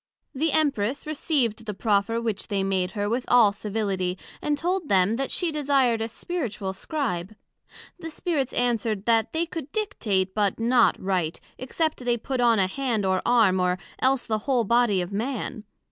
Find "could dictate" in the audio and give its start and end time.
9.45-10.33